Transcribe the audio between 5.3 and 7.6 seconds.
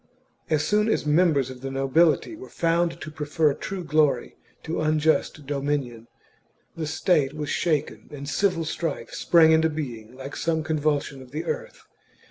dominion, the state was